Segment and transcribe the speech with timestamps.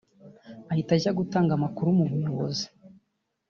[0.71, 2.65] ahita ajya gutanga amakuru mu buyobozi